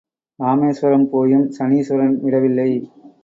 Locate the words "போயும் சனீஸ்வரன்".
1.09-2.15